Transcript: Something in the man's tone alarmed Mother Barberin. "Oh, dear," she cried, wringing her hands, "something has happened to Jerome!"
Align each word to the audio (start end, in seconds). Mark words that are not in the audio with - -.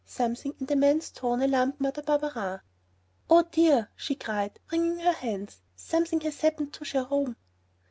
Something 0.03 0.55
in 0.59 0.65
the 0.65 0.75
man's 0.75 1.11
tone 1.11 1.43
alarmed 1.43 1.79
Mother 1.79 2.01
Barberin. 2.01 2.61
"Oh, 3.29 3.43
dear," 3.43 3.91
she 3.95 4.15
cried, 4.15 4.59
wringing 4.71 4.97
her 5.01 5.11
hands, 5.11 5.61
"something 5.75 6.21
has 6.21 6.41
happened 6.41 6.73
to 6.73 6.83
Jerome!" 6.83 7.35